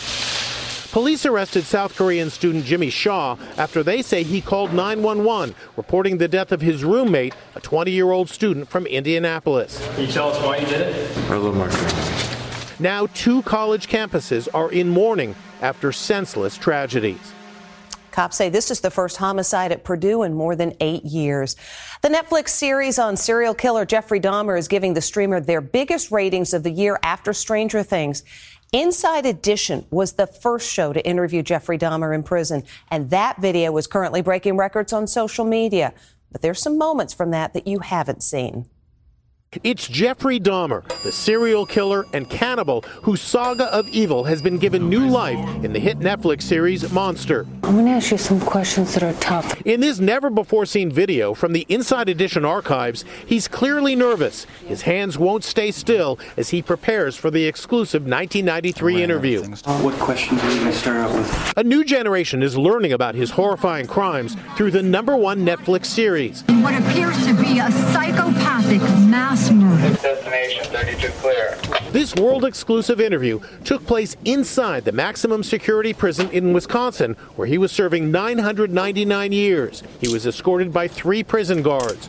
Police 0.93 1.27
arrested 1.27 1.65
South 1.65 1.97
Korean 1.97 2.31
student 2.31 2.65
Jimmy 2.65 2.91
Shaw 2.91 3.37
after 3.57 3.83
they 3.83 4.01
say 4.01 4.23
he 4.23 4.41
called 4.41 4.73
911, 4.73 5.57
reporting 5.77 6.19
the 6.19 6.29
death 6.29 6.53
of 6.53 6.61
his 6.61 6.85
roommate, 6.85 7.35
a 7.57 7.61
20 7.61 7.91
year 7.91 8.13
old 8.13 8.29
student 8.29 8.69
from 8.69 8.87
Indianapolis. 8.87 9.85
Can 9.97 10.07
you 10.07 10.13
tell 10.13 10.29
us 10.29 10.41
why 10.45 10.59
you 10.59 10.67
did 10.67 10.83
it? 10.83 11.29
Or 11.29 11.35
a 11.35 11.39
little 11.41 11.57
more. 11.57 11.71
Now, 12.79 13.09
two 13.15 13.43
college 13.43 13.89
campuses 13.89 14.47
are 14.55 14.71
in 14.71 14.89
mourning 14.89 15.35
after 15.61 15.93
senseless 15.93 16.57
tragedies. 16.57 17.33
Cops 18.11 18.37
say 18.37 18.49
this 18.49 18.71
is 18.71 18.81
the 18.81 18.91
first 18.91 19.17
homicide 19.19 19.71
at 19.71 19.85
Purdue 19.85 20.25
in 20.25 20.35
more 20.35 20.57
than 20.57 20.75
eight 20.81 21.05
years. 21.05 21.55
The 22.03 22.09
Netflix 22.09 22.49
series 22.49 22.99
on 22.99 23.17
serial 23.17 23.55
killer 23.55 23.85
Jeffrey 23.85 24.19
Dahmer 24.19 24.59
is 24.59 24.67
giving 24.67 24.95
the 24.95 25.01
streamer 25.01 25.41
their 25.41 25.61
biggest 25.61 26.11
ratings 26.11 26.53
of 26.53 26.65
the 26.65 26.71
year 26.71 26.99
after 27.05 27.33
Stranger 27.33 27.85
Things. 27.85 28.25
Inside 28.73 29.25
Edition 29.25 29.87
was 29.91 30.15
the 30.15 30.27
first 30.27 30.69
show 30.69 30.93
to 30.93 31.07
interview 31.07 31.43
Jeffrey 31.43 31.79
Dahmer 31.79 32.13
in 32.15 32.23
prison, 32.23 32.65
and 32.91 33.09
that 33.11 33.41
video 33.41 33.77
is 33.77 33.87
currently 33.87 34.21
breaking 34.21 34.57
records 34.57 34.93
on 34.93 35.07
social 35.07 35.45
media. 35.45 35.95
But 36.33 36.43
there's 36.43 36.61
some 36.61 36.77
moments 36.77 37.15
from 37.15 37.31
that 37.31 37.53
that 37.55 37.67
you 37.67 37.79
haven't 37.79 38.23
seen. 38.23 38.67
It's 39.65 39.89
Jeffrey 39.89 40.39
Dahmer, 40.39 40.87
the 41.03 41.11
serial 41.11 41.65
killer 41.65 42.05
and 42.13 42.29
cannibal 42.29 42.83
whose 43.01 43.23
saga 43.23 43.65
of 43.75 43.89
evil 43.89 44.25
has 44.25 44.43
been 44.43 44.59
given 44.59 44.91
new 44.91 45.09
life 45.09 45.39
in 45.65 45.73
the 45.73 45.79
hit 45.79 46.01
Netflix 46.01 46.43
series 46.43 46.93
Monster. 46.93 47.47
I'm 47.63 47.73
going 47.73 47.87
to 47.87 47.93
ask 47.93 48.11
you 48.11 48.19
some 48.19 48.41
questions 48.41 48.93
that 48.93 49.03
are 49.03 49.15
tough. 49.21 49.59
In 49.63 49.81
this 49.81 50.01
never 50.01 50.29
before 50.29 50.67
seen 50.67 50.93
video 50.93 51.33
from 51.33 51.55
the 51.55 51.65
Inside 51.71 52.11
Edition 52.11 52.45
archives, 52.45 53.07
he's 53.25 53.49
clearly 53.49 53.97
nervous. 53.97 54.45
His 54.67 54.83
hands 54.83 55.17
won't 55.17 55.45
stay 55.45 55.71
still 55.71 56.19
as 56.37 56.51
he 56.51 56.61
prepares 56.61 57.17
for 57.17 57.31
the 57.31 57.47
exclusive 57.47 58.03
1993 58.03 59.03
interview. 59.03 59.45
What 59.45 59.95
questions 59.95 60.43
are 60.45 60.51
you 60.51 60.61
going 60.61 60.73
to 60.73 60.79
start 60.79 60.97
out 60.99 61.15
with? 61.15 61.55
A 61.57 61.65
new 61.65 61.85
generation 61.85 62.43
is 62.43 62.59
learning 62.59 62.93
about 62.93 63.15
his 63.15 63.31
horrifying 63.31 63.87
crimes 63.87 64.37
through 64.59 64.73
the 64.73 64.83
number 64.83 65.17
one 65.17 65.47
Netflix 65.47 65.87
series. 65.87 66.45
What 66.49 66.75
appears 66.75 67.17
to 67.27 67.33
be 67.33 67.61
a 67.61 67.71
psychopathic 67.73 68.83
mass 69.09 69.38
murder. 69.51 69.97
Destination 70.03 70.65
32 70.65 71.09
clear. 71.21 71.59
This 71.91 72.15
world 72.15 72.45
exclusive 72.45 73.01
interview 73.01 73.41
took 73.65 73.87
place 73.87 74.17
inside 74.25 74.85
the 74.85 74.93
maximum 74.93 75.43
security 75.43 75.93
prison 75.93 76.31
in 76.31 76.53
Wisconsin, 76.53 77.15
where 77.37 77.47
he 77.47 77.59
was 77.59 77.73
serving 77.73 78.11
999 78.11 79.33
years. 79.33 79.83
He 80.01 80.13
was 80.13 80.27
escorted 80.27 80.73
by 80.73 80.89
three 80.89 81.23
prison 81.23 81.63
guards. 81.63 82.09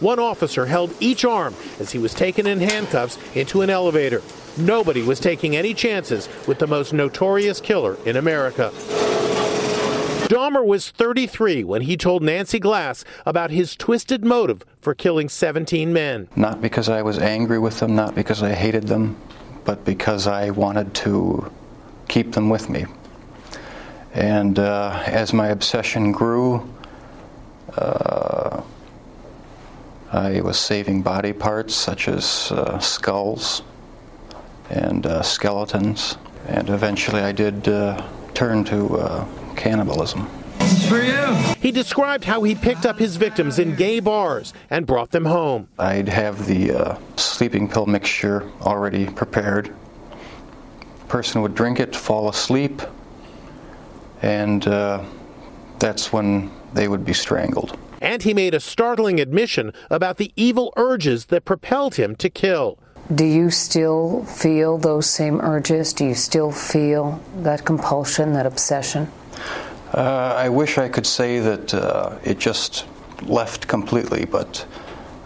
One 0.00 0.18
officer 0.18 0.66
held 0.66 0.94
each 1.00 1.24
arm 1.24 1.54
as 1.80 1.92
he 1.92 1.98
was 1.98 2.14
taken 2.14 2.46
in 2.46 2.60
handcuffs 2.60 3.18
into 3.34 3.62
an 3.62 3.70
elevator. 3.70 4.22
Nobody 4.58 5.02
was 5.02 5.18
taking 5.18 5.56
any 5.56 5.74
chances 5.74 6.28
with 6.46 6.58
the 6.58 6.66
most 6.66 6.92
notorious 6.92 7.60
killer 7.60 7.96
in 8.04 8.16
America. 8.16 8.70
Dahmer 10.28 10.64
was 10.64 10.90
33 10.90 11.64
when 11.64 11.82
he 11.82 11.98
told 11.98 12.22
Nancy 12.22 12.58
Glass 12.58 13.04
about 13.26 13.50
his 13.50 13.76
twisted 13.76 14.24
motive 14.24 14.64
for 14.80 14.94
killing 14.94 15.28
17 15.28 15.92
men. 15.92 16.28
Not 16.34 16.62
because 16.62 16.88
I 16.88 17.02
was 17.02 17.18
angry 17.18 17.58
with 17.58 17.78
them, 17.78 17.94
not 17.94 18.14
because 18.14 18.42
I 18.42 18.54
hated 18.54 18.84
them, 18.88 19.18
but 19.66 19.84
because 19.84 20.26
I 20.26 20.48
wanted 20.48 20.94
to 20.94 21.52
keep 22.08 22.32
them 22.32 22.48
with 22.48 22.70
me. 22.70 22.86
And 24.14 24.58
uh, 24.58 25.02
as 25.04 25.34
my 25.34 25.48
obsession 25.48 26.10
grew, 26.10 26.72
uh, 27.76 28.62
I 30.10 30.40
was 30.40 30.58
saving 30.58 31.02
body 31.02 31.34
parts 31.34 31.74
such 31.74 32.08
as 32.08 32.50
uh, 32.50 32.78
skulls 32.78 33.62
and 34.70 35.04
uh, 35.04 35.20
skeletons, 35.20 36.16
and 36.46 36.70
eventually 36.70 37.20
I 37.20 37.32
did 37.32 37.68
uh, 37.68 38.02
turn 38.32 38.64
to 38.64 38.98
uh, 38.98 39.28
cannibalism. 39.54 40.26
For 40.88 41.02
you. 41.02 41.34
He 41.60 41.70
described 41.70 42.24
how 42.24 42.42
he 42.42 42.54
picked 42.54 42.84
up 42.84 42.98
his 42.98 43.16
victims 43.16 43.58
in 43.58 43.74
gay 43.74 44.00
bars 44.00 44.52
and 44.70 44.86
brought 44.86 45.10
them 45.10 45.24
home. 45.24 45.68
I'd 45.78 46.08
have 46.08 46.46
the 46.46 46.72
uh, 46.72 46.98
sleeping 47.16 47.68
pill 47.68 47.86
mixture 47.86 48.50
already 48.60 49.06
prepared. 49.06 49.74
Person 51.08 51.42
would 51.42 51.54
drink 51.54 51.80
it, 51.80 51.94
fall 51.96 52.28
asleep, 52.28 52.82
and 54.20 54.66
uh, 54.66 55.04
that's 55.78 56.12
when 56.12 56.50
they 56.74 56.88
would 56.88 57.04
be 57.04 57.12
strangled. 57.12 57.78
And 58.00 58.22
he 58.22 58.34
made 58.34 58.54
a 58.54 58.60
startling 58.60 59.20
admission 59.20 59.72
about 59.90 60.18
the 60.18 60.32
evil 60.36 60.72
urges 60.76 61.26
that 61.26 61.44
propelled 61.44 61.94
him 61.94 62.14
to 62.16 62.28
kill. 62.28 62.78
Do 63.14 63.24
you 63.24 63.50
still 63.50 64.24
feel 64.24 64.78
those 64.78 65.08
same 65.08 65.40
urges? 65.40 65.92
Do 65.92 66.06
you 66.06 66.14
still 66.14 66.50
feel 66.50 67.22
that 67.38 67.64
compulsion, 67.64 68.32
that 68.32 68.46
obsession? 68.46 69.10
Uh, 69.92 70.34
I 70.36 70.48
wish 70.48 70.78
I 70.78 70.88
could 70.88 71.06
say 71.06 71.38
that 71.38 71.72
uh, 71.72 72.18
it 72.24 72.38
just 72.38 72.86
left 73.22 73.68
completely, 73.68 74.24
but 74.24 74.66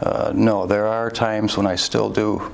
uh, 0.03 0.33
no, 0.35 0.67
there 0.67 0.87
are 0.87 1.11
times 1.11 1.57
when 1.57 1.67
I 1.67 1.77
still 1.77 2.11
do. 2.11 2.53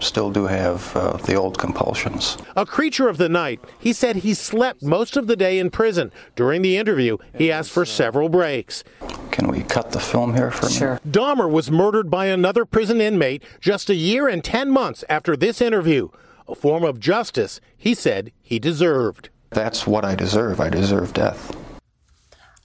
Still 0.00 0.30
do 0.30 0.46
have 0.46 0.96
uh, 0.96 1.18
the 1.18 1.34
old 1.34 1.58
compulsions. 1.58 2.38
A 2.56 2.64
creature 2.64 3.10
of 3.10 3.18
the 3.18 3.28
night, 3.28 3.60
he 3.78 3.92
said 3.92 4.16
he 4.16 4.32
slept 4.32 4.82
most 4.82 5.14
of 5.14 5.26
the 5.26 5.36
day 5.36 5.58
in 5.58 5.68
prison. 5.68 6.10
During 6.34 6.62
the 6.62 6.78
interview, 6.78 7.18
he 7.36 7.52
asked 7.52 7.70
for 7.70 7.84
several 7.84 8.30
breaks. 8.30 8.82
Can 9.30 9.48
we 9.48 9.60
cut 9.60 9.92
the 9.92 10.00
film 10.00 10.34
here 10.34 10.50
for 10.50 10.70
sure. 10.70 11.00
me? 11.04 11.10
Dahmer 11.10 11.50
was 11.50 11.70
murdered 11.70 12.10
by 12.10 12.26
another 12.26 12.64
prison 12.64 12.98
inmate 13.02 13.42
just 13.60 13.90
a 13.90 13.94
year 13.94 14.26
and 14.26 14.42
10 14.42 14.70
months 14.70 15.04
after 15.10 15.36
this 15.36 15.60
interview. 15.60 16.08
A 16.48 16.54
form 16.54 16.82
of 16.82 16.98
justice 16.98 17.60
he 17.76 17.94
said 17.94 18.32
he 18.42 18.58
deserved. 18.58 19.28
That's 19.50 19.86
what 19.86 20.04
I 20.04 20.14
deserve. 20.14 20.60
I 20.60 20.68
deserve 20.68 21.12
death. 21.12 21.56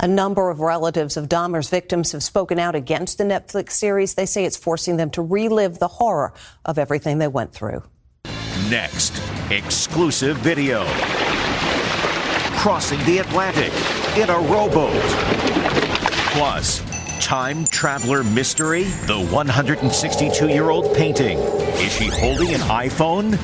A 0.01 0.07
number 0.07 0.49
of 0.49 0.59
relatives 0.59 1.17
of 1.17 1.29
Dahmer's 1.29 1.69
victims 1.69 2.11
have 2.11 2.21
spoken 2.21 2.59
out 2.59 2.75
against 2.75 3.17
the 3.17 3.23
Netflix 3.23 3.71
series. 3.71 4.13
They 4.13 4.25
say 4.25 4.45
it's 4.45 4.57
forcing 4.57 4.97
them 4.97 5.09
to 5.11 5.21
relive 5.21 5.79
the 5.79 5.87
horror 5.87 6.33
of 6.65 6.77
everything 6.77 7.17
they 7.17 7.27
went 7.27 7.53
through. 7.53 7.81
Next, 8.69 9.13
exclusive 9.49 10.37
video. 10.37 10.85
Crossing 12.57 12.99
the 13.05 13.19
Atlantic 13.19 13.71
in 14.17 14.29
a 14.29 14.37
rowboat. 14.37 15.01
Plus, 16.33 16.81
time 17.25 17.65
traveler 17.65 18.23
mystery, 18.23 18.83
the 19.07 19.27
162 19.31 20.49
year 20.49 20.69
old 20.69 20.93
painting. 20.95 21.39
Is 21.39 21.93
she 21.93 22.07
holding 22.07 22.53
an 22.53 22.61
iPhone? 22.61 23.39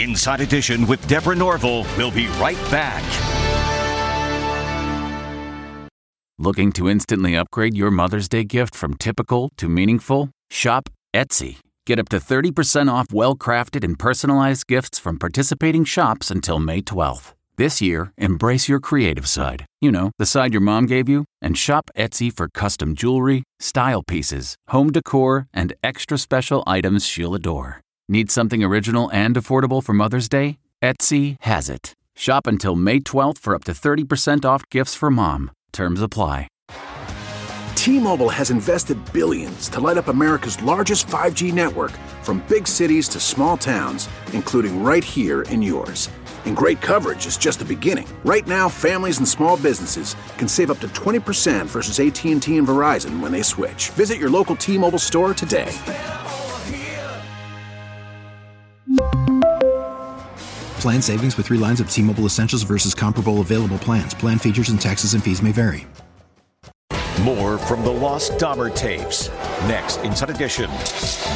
Inside 0.00 0.40
Edition 0.40 0.86
with 0.86 1.06
Deborah 1.06 1.36
Norville. 1.36 1.86
We'll 1.96 2.10
be 2.10 2.28
right 2.38 2.56
back. 2.70 3.04
Looking 6.38 6.72
to 6.72 6.88
instantly 6.88 7.36
upgrade 7.36 7.76
your 7.76 7.90
Mother's 7.90 8.26
Day 8.26 8.44
gift 8.44 8.74
from 8.74 8.94
typical 8.94 9.50
to 9.58 9.68
meaningful? 9.68 10.30
Shop 10.50 10.88
Etsy. 11.12 11.58
Get 11.84 11.98
up 11.98 12.08
to 12.08 12.16
30% 12.16 12.90
off 12.90 13.12
well 13.12 13.36
crafted 13.36 13.84
and 13.84 13.98
personalized 13.98 14.66
gifts 14.66 14.98
from 14.98 15.18
participating 15.18 15.84
shops 15.84 16.30
until 16.30 16.58
May 16.58 16.80
12th. 16.80 17.34
This 17.58 17.82
year, 17.82 18.14
embrace 18.16 18.70
your 18.70 18.80
creative 18.80 19.28
side. 19.28 19.66
You 19.82 19.92
know, 19.92 20.12
the 20.18 20.24
side 20.24 20.54
your 20.54 20.62
mom 20.62 20.86
gave 20.86 21.10
you. 21.10 21.26
And 21.42 21.58
shop 21.58 21.90
Etsy 21.94 22.32
for 22.34 22.48
custom 22.48 22.94
jewelry, 22.94 23.42
style 23.58 24.02
pieces, 24.02 24.54
home 24.68 24.90
decor, 24.92 25.46
and 25.52 25.74
extra 25.84 26.16
special 26.16 26.64
items 26.66 27.04
she'll 27.04 27.34
adore. 27.34 27.82
Need 28.12 28.28
something 28.28 28.64
original 28.64 29.08
and 29.12 29.36
affordable 29.36 29.84
for 29.84 29.92
Mother's 29.92 30.28
Day? 30.28 30.58
Etsy 30.82 31.36
has 31.42 31.70
it. 31.70 31.94
Shop 32.16 32.48
until 32.48 32.74
May 32.74 32.98
12th 32.98 33.38
for 33.38 33.54
up 33.54 33.62
to 33.66 33.70
30% 33.72 34.44
off 34.44 34.68
gifts 34.68 34.96
for 34.96 35.12
mom. 35.12 35.52
Terms 35.72 36.02
apply. 36.02 36.48
T-Mobile 37.76 38.28
has 38.28 38.50
invested 38.50 38.98
billions 39.12 39.68
to 39.68 39.78
light 39.78 39.96
up 39.96 40.08
America's 40.08 40.60
largest 40.60 41.06
5G 41.06 41.54
network 41.54 41.92
from 42.22 42.44
big 42.48 42.66
cities 42.66 43.08
to 43.10 43.20
small 43.20 43.56
towns, 43.56 44.08
including 44.32 44.82
right 44.82 45.04
here 45.04 45.42
in 45.42 45.62
yours. 45.62 46.10
And 46.46 46.56
great 46.56 46.80
coverage 46.80 47.26
is 47.26 47.36
just 47.36 47.60
the 47.60 47.64
beginning. 47.64 48.08
Right 48.24 48.46
now, 48.48 48.68
families 48.68 49.18
and 49.18 49.28
small 49.28 49.56
businesses 49.56 50.16
can 50.36 50.48
save 50.48 50.72
up 50.72 50.80
to 50.80 50.88
20% 50.88 51.66
versus 51.66 52.00
AT&T 52.00 52.56
and 52.56 52.66
Verizon 52.66 53.20
when 53.20 53.30
they 53.30 53.42
switch. 53.42 53.90
Visit 53.90 54.18
your 54.18 54.30
local 54.30 54.56
T-Mobile 54.56 54.98
store 54.98 55.32
today. 55.32 55.72
Plan 60.80 61.02
savings 61.02 61.36
with 61.36 61.44
three 61.44 61.58
lines 61.58 61.78
of 61.80 61.90
T 61.90 62.00
Mobile 62.00 62.24
Essentials 62.24 62.62
versus 62.62 62.94
comparable 62.94 63.42
available 63.42 63.78
plans. 63.78 64.14
Plan 64.14 64.38
features 64.38 64.70
and 64.70 64.80
taxes 64.80 65.12
and 65.12 65.22
fees 65.22 65.42
may 65.42 65.52
vary. 65.52 65.86
More 67.20 67.58
from 67.58 67.84
the 67.84 67.90
Lost 67.90 68.32
Dahmer 68.38 68.74
tapes. 68.74 69.28
Next, 69.68 69.98
Inside 69.98 70.30
Edition. 70.30 70.70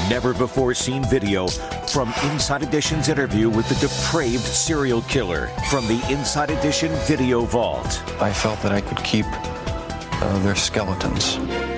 Never 0.09 0.33
before 0.33 0.73
seen 0.73 1.05
video 1.05 1.47
from 1.49 2.15
Inside 2.33 2.63
Edition's 2.63 3.11
interview 3.11 3.51
with 3.51 3.69
the 3.69 3.75
depraved 3.87 4.43
serial 4.43 5.03
killer 5.03 5.49
from 5.69 5.87
the 5.89 6.03
Inside 6.09 6.51
Edition 6.51 6.91
video 7.03 7.43
vault. 7.43 8.03
I 8.23 8.33
felt 8.33 8.63
that 8.63 8.73
I 8.73 8.81
could 8.81 9.05
keep 9.05 9.27
uh, 9.29 10.39
their 10.39 10.57
skeletons. 10.57 11.37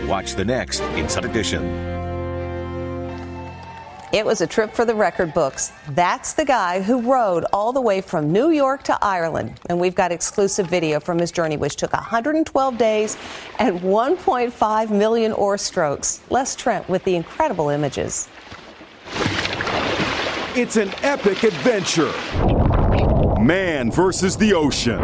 Watch 0.08 0.36
the 0.36 0.44
next 0.44 0.82
Inside 0.94 1.24
Edition. 1.24 1.95
It 4.12 4.24
was 4.24 4.40
a 4.40 4.46
trip 4.46 4.72
for 4.72 4.84
the 4.84 4.94
record 4.94 5.34
books. 5.34 5.72
That's 5.90 6.32
the 6.32 6.44
guy 6.44 6.80
who 6.80 7.00
rode 7.00 7.44
all 7.52 7.72
the 7.72 7.80
way 7.80 8.00
from 8.00 8.32
New 8.32 8.50
York 8.50 8.84
to 8.84 8.96
Ireland. 9.02 9.60
And 9.68 9.80
we've 9.80 9.96
got 9.96 10.12
exclusive 10.12 10.68
video 10.68 11.00
from 11.00 11.18
his 11.18 11.32
journey, 11.32 11.56
which 11.56 11.74
took 11.74 11.92
112 11.92 12.78
days 12.78 13.16
and 13.58 13.80
1.5 13.80 14.90
million 14.90 15.32
oar 15.32 15.58
strokes. 15.58 16.20
Les 16.30 16.54
Trent 16.54 16.88
with 16.88 17.02
the 17.02 17.16
incredible 17.16 17.68
images. 17.68 18.28
It's 20.54 20.76
an 20.76 20.90
epic 21.02 21.42
adventure. 21.42 22.12
Man 23.40 23.90
versus 23.90 24.36
the 24.36 24.54
ocean. 24.54 25.00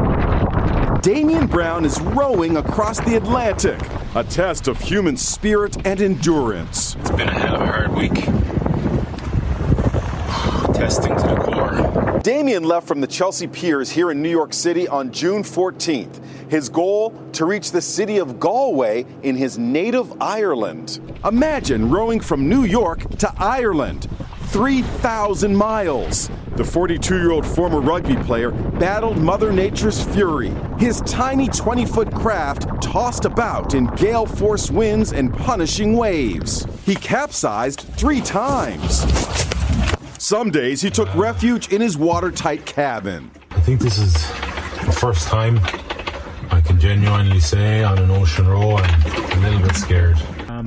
Damian 1.03 1.49
Browne 1.49 1.85
is 1.85 2.01
rowing 2.01 2.57
across 2.57 3.01
the 3.01 3.17
Atlantic, 3.17 3.81
a 4.15 4.23
test 4.23 4.69
of 4.69 4.81
human 4.81 5.17
spirit 5.17 5.85
and 5.85 6.01
endurance. 6.01 6.95
It's 7.01 7.11
been 7.11 7.29
a 7.29 7.33
hell 7.33 7.57
of 7.57 7.63
a 7.63 7.67
hard 7.67 7.93
week 7.95 8.62
testing 10.83 11.15
to 11.15 11.23
the 11.23 11.37
core. 11.37 12.19
Damian 12.25 12.65
left 12.65 12.89
from 12.89 13.01
the 13.01 13.07
Chelsea 13.07 13.47
Piers 13.47 13.89
here 13.89 14.11
in 14.11 14.21
New 14.21 14.29
York 14.29 14.53
City 14.53 14.89
on 14.89 15.13
June 15.13 15.45
14th. 15.45 16.21
His 16.51 16.69
goal 16.69 17.11
to 17.35 17.45
reach 17.45 17.71
the 17.71 17.81
city 17.81 18.19
of 18.19 18.41
Galway 18.41 19.07
in 19.23 19.37
his 19.37 19.59
native 19.59 20.21
Ireland. 20.21 20.99
Imagine 21.25 21.89
rowing 21.89 22.19
from 22.19 22.49
New 22.49 22.65
York 22.65 23.09
to 23.19 23.33
Ireland. 23.39 24.09
3,000 24.47 25.55
miles. 25.55 26.29
The 26.57 26.65
42 26.65 27.17
year 27.17 27.31
old 27.31 27.47
former 27.47 27.81
rugby 27.81 28.17
player 28.17 28.51
battled 28.51 29.19
Mother 29.19 29.53
Nature's 29.53 30.03
fury. 30.03 30.53
His 30.81 31.01
tiny 31.03 31.47
20 31.47 31.87
foot 31.87 32.13
craft 32.13 32.83
tossed 32.83 33.25
about 33.25 33.75
in 33.75 33.87
gale 33.95 34.27
force 34.27 34.69
winds 34.69 35.13
and 35.13 35.33
punishing 35.33 35.97
waves. 35.97 36.67
He 36.85 36.97
capsized 36.97 37.83
three 37.97 38.21
times. 38.21 39.07
Some 40.33 40.51
days 40.51 40.81
he 40.81 40.89
took 40.89 41.15
refuge 41.15 41.75
in 41.75 41.83
his 41.83 41.99
watertight 41.99 42.65
cabin. 42.65 43.31
I 43.51 43.61
think 43.61 43.83
this 43.83 43.99
is 43.99 44.15
the 44.15 44.97
first 44.99 45.29
time 45.29 45.61
I 46.51 46.63
can 46.65 46.81
genuinely 46.81 47.39
say 47.39 47.85
on 47.85 47.99
an 47.99 48.11
ocean 48.11 48.49
row 48.49 48.79
I'm 48.79 49.05
a 49.11 49.41
little 49.43 49.61
bit 49.61 49.77
scared. 49.77 50.17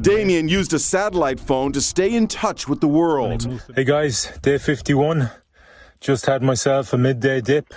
Damian 0.01 0.47
used 0.47 0.71
a 0.73 0.77
satellite 0.77 1.39
phone 1.39 1.71
to 1.71 1.81
stay 1.81 2.13
in 2.13 2.27
touch 2.27 2.67
with 2.67 2.79
the 2.79 2.87
world. 2.87 3.59
Hey 3.75 3.85
guys, 3.85 4.37
day 4.43 4.59
51. 4.59 5.31
Just 5.99 6.27
had 6.27 6.43
myself 6.43 6.93
a 6.93 6.99
midday 6.99 7.41
dip. 7.41 7.73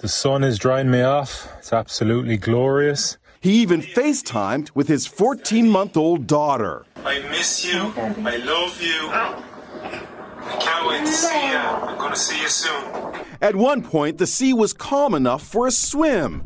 The 0.00 0.08
sun 0.08 0.44
is 0.44 0.58
drying 0.58 0.90
me 0.90 1.00
off. 1.00 1.48
It's 1.58 1.72
absolutely 1.72 2.36
glorious. 2.36 3.16
He 3.40 3.62
even 3.62 3.80
FaceTimed 3.80 4.72
with 4.74 4.88
his 4.88 5.06
14 5.06 5.70
month 5.70 5.96
old 5.96 6.26
daughter. 6.26 6.84
I 7.02 7.20
miss 7.30 7.64
you. 7.64 7.94
I 7.96 8.36
love 8.36 8.82
you. 8.82 9.08
Oh. 9.10 9.47
Can't 10.60 10.88
wait 10.88 11.00
to 11.00 11.12
see 11.12 11.50
you. 11.50 11.56
Uh, 11.56 11.86
I'm 11.88 11.98
going 11.98 12.12
to 12.12 12.18
see 12.18 12.40
you 12.40 12.48
soon. 12.48 13.24
At 13.40 13.54
one 13.56 13.82
point, 13.82 14.18
the 14.18 14.26
sea 14.26 14.52
was 14.52 14.72
calm 14.72 15.14
enough 15.14 15.42
for 15.42 15.66
a 15.66 15.70
swim. 15.70 16.44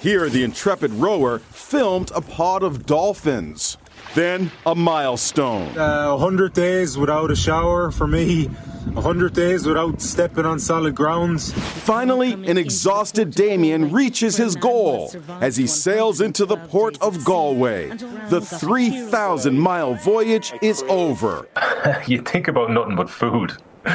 Here, 0.00 0.28
the 0.28 0.42
intrepid 0.44 0.92
rower 0.92 1.38
filmed 1.38 2.10
a 2.14 2.20
pod 2.20 2.62
of 2.62 2.86
dolphins. 2.86 3.76
Then, 4.14 4.50
a 4.66 4.74
milestone. 4.74 5.76
Uh, 5.78 6.10
100 6.10 6.52
days 6.52 6.96
without 6.96 7.30
a 7.30 7.36
shower 7.36 7.90
for 7.90 8.06
me. 8.06 8.48
100 8.94 9.34
days 9.34 9.66
without 9.66 10.00
stepping 10.00 10.46
on 10.46 10.58
solid 10.58 10.94
grounds. 10.94 11.52
Finally, 11.52 12.32
an 12.32 12.56
exhausted 12.56 13.30
Damian 13.30 13.92
reaches 13.92 14.36
his 14.36 14.56
goal 14.56 15.12
as 15.40 15.56
he 15.56 15.66
sails 15.66 16.20
into 16.20 16.46
the 16.46 16.56
port 16.56 17.00
of 17.02 17.24
Galway. 17.24 17.88
The 18.30 18.40
3,000 18.40 19.58
mile 19.58 19.94
voyage 19.94 20.52
is 20.62 20.82
over. 20.88 21.46
you 22.06 22.22
think 22.22 22.48
about 22.48 22.70
nothing 22.70 22.96
but 22.96 23.10
food. 23.10 23.52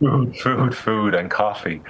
Food, 0.00 0.36
food, 0.36 0.76
food, 0.76 1.14
and 1.14 1.30
coffee. 1.30 1.80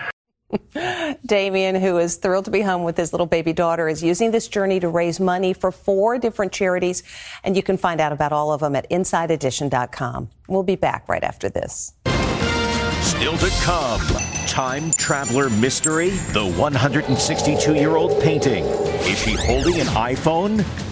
Damian, 1.27 1.75
who 1.75 1.99
is 1.99 2.17
thrilled 2.17 2.45
to 2.47 2.51
be 2.51 2.61
home 2.61 2.85
with 2.85 2.97
his 2.97 3.13
little 3.13 3.27
baby 3.27 3.53
daughter, 3.53 3.89
is 3.89 4.03
using 4.03 4.31
this 4.31 4.49
journey 4.49 4.81
to 4.81 4.89
raise 4.89 5.21
money 5.21 5.53
for 5.53 5.71
four 5.71 6.19
different 6.19 6.53
charities. 6.53 7.03
And 7.45 7.57
you 7.57 7.63
can 7.63 7.77
find 7.77 8.01
out 8.01 8.13
about 8.13 8.33
all 8.33 8.53
of 8.53 8.61
them 8.61 8.75
at 8.77 8.89
InsideEdition.com. 8.91 10.31
We'll 10.49 10.63
be 10.63 10.77
back 10.77 11.09
right 11.09 11.23
after 11.23 11.49
this. 11.49 11.95
Still 13.03 13.37
to 13.37 13.51
come 13.63 14.01
Time 14.47 14.91
Traveler 14.93 15.51
Mystery, 15.51 16.11
the 16.11 16.55
162 16.59 17.75
year 17.75 17.97
old 17.97 18.21
painting. 18.23 18.65
Is 18.65 19.19
she 19.19 19.33
holding 19.35 19.81
an 19.81 19.87
iPhone? 19.89 20.92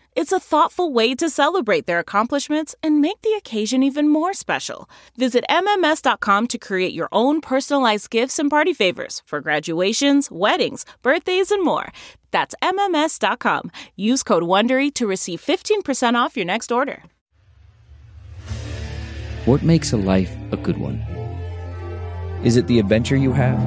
It's 0.13 0.33
a 0.33 0.41
thoughtful 0.41 0.91
way 0.91 1.15
to 1.15 1.29
celebrate 1.29 1.85
their 1.85 1.99
accomplishments 1.99 2.75
and 2.83 2.99
make 2.99 3.21
the 3.21 3.33
occasion 3.37 3.81
even 3.81 4.09
more 4.09 4.33
special. 4.33 4.89
Visit 5.15 5.45
MMS.com 5.49 6.47
to 6.47 6.57
create 6.57 6.91
your 6.91 7.07
own 7.13 7.39
personalized 7.39 8.09
gifts 8.09 8.37
and 8.37 8.49
party 8.49 8.73
favors 8.73 9.23
for 9.25 9.39
graduations, 9.39 10.29
weddings, 10.29 10.85
birthdays, 11.01 11.49
and 11.49 11.63
more. 11.63 11.93
That's 12.29 12.53
MMS.com. 12.61 13.71
Use 13.95 14.21
code 14.21 14.43
WONDERY 14.43 14.93
to 14.95 15.07
receive 15.07 15.41
15% 15.41 16.15
off 16.15 16.35
your 16.35 16.45
next 16.45 16.73
order. 16.73 17.03
What 19.45 19.63
makes 19.63 19.93
a 19.93 19.97
life 19.97 20.35
a 20.51 20.57
good 20.57 20.77
one? 20.77 20.99
Is 22.43 22.57
it 22.57 22.67
the 22.67 22.79
adventure 22.79 23.15
you 23.15 23.31
have? 23.31 23.59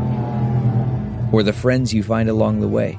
Or 1.32 1.42
the 1.42 1.54
friends 1.54 1.94
you 1.94 2.02
find 2.02 2.28
along 2.28 2.60
the 2.60 2.68
way? 2.68 2.98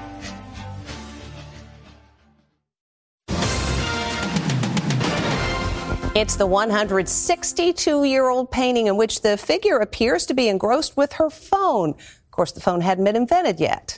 It's 6.13 6.35
the 6.35 6.45
162 6.45 8.03
year 8.03 8.27
old 8.27 8.51
painting 8.51 8.87
in 8.87 8.97
which 8.97 9.21
the 9.21 9.37
figure 9.37 9.77
appears 9.77 10.25
to 10.25 10.33
be 10.33 10.49
engrossed 10.49 10.97
with 10.97 11.13
her 11.13 11.29
phone. 11.29 11.91
Of 11.91 12.31
course, 12.31 12.51
the 12.51 12.59
phone 12.59 12.81
hadn't 12.81 13.05
been 13.05 13.15
invented 13.15 13.61
yet. 13.61 13.97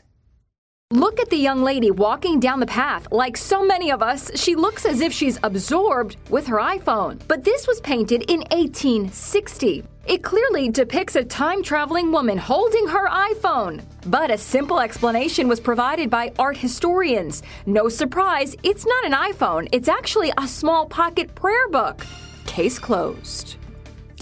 Look 0.93 1.19
at 1.19 1.31
the 1.31 1.37
young 1.37 1.63
lady 1.63 1.89
walking 1.89 2.39
down 2.39 2.59
the 2.59 2.67
path. 2.67 3.07
Like 3.11 3.35
so 3.35 3.65
many 3.65 3.91
of 3.91 4.03
us, 4.03 4.29
she 4.39 4.53
looks 4.53 4.85
as 4.85 5.01
if 5.01 5.11
she's 5.11 5.39
absorbed 5.41 6.17
with 6.29 6.45
her 6.45 6.57
iPhone. 6.57 7.19
But 7.27 7.43
this 7.43 7.67
was 7.67 7.81
painted 7.81 8.29
in 8.29 8.41
1860. 8.51 9.83
It 10.05 10.21
clearly 10.21 10.69
depicts 10.69 11.15
a 11.15 11.23
time 11.23 11.63
traveling 11.63 12.11
woman 12.11 12.37
holding 12.37 12.87
her 12.89 13.09
iPhone. 13.09 13.83
But 14.05 14.29
a 14.29 14.37
simple 14.37 14.79
explanation 14.79 15.47
was 15.47 15.59
provided 15.59 16.11
by 16.11 16.31
art 16.37 16.57
historians. 16.57 17.41
No 17.65 17.89
surprise, 17.89 18.55
it's 18.61 18.85
not 18.85 19.03
an 19.03 19.13
iPhone, 19.13 19.67
it's 19.71 19.87
actually 19.87 20.31
a 20.37 20.47
small 20.47 20.85
pocket 20.85 21.33
prayer 21.33 21.69
book. 21.69 22.05
Case 22.45 22.77
closed. 22.77 23.55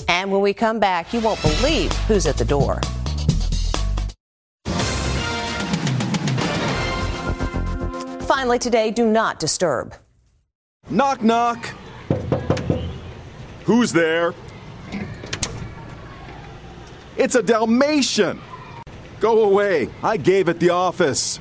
And 0.08 0.32
when 0.32 0.40
we 0.40 0.54
come 0.54 0.80
back, 0.80 1.14
you 1.14 1.20
won't 1.20 1.42
believe 1.42 1.92
who's 2.08 2.26
at 2.26 2.38
the 2.38 2.46
door. 2.46 2.80
Finally, 8.42 8.58
today, 8.58 8.90
do 8.90 9.06
not 9.06 9.40
disturb. 9.40 9.94
Knock, 10.90 11.22
knock. 11.22 11.64
Who's 13.66 13.94
there? 13.94 14.34
It's 17.18 17.36
a 17.36 17.44
Dalmatian. 17.44 18.42
Go 19.20 19.44
away. 19.44 19.90
I 20.02 20.18
gave 20.18 20.50
it 20.50 20.60
the 20.60 20.72
office. 20.72 21.40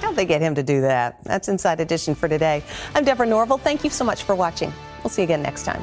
How'd 0.00 0.14
they 0.14 0.24
get 0.24 0.40
him 0.40 0.54
to 0.54 0.62
do 0.62 0.80
that? 0.82 1.24
That's 1.24 1.48
Inside 1.48 1.80
Edition 1.80 2.14
for 2.14 2.28
today. 2.28 2.62
I'm 2.94 3.02
Deborah 3.02 3.26
Norville. 3.26 3.58
Thank 3.58 3.82
you 3.82 3.90
so 3.90 4.04
much 4.04 4.22
for 4.22 4.36
watching. 4.36 4.72
We'll 5.02 5.10
see 5.10 5.22
you 5.22 5.26
again 5.26 5.42
next 5.42 5.64
time. 5.64 5.82